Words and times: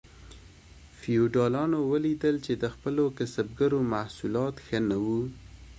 فیوډالانو 0.99 1.79
ولیدل 1.91 2.35
چې 2.45 2.53
د 2.61 2.63
خپلو 2.73 3.03
کسبګرو 3.17 3.79
محصولات 3.93 4.55
ښه 4.65 4.79
نه 4.89 4.97
وو. 5.05 5.21